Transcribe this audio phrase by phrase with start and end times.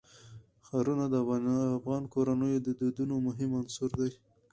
[0.67, 1.13] ښارونه د
[1.77, 4.11] افغان کورنیو د دودونو مهم عنصر دی.